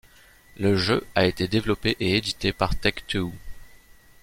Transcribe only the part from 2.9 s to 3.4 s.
Two.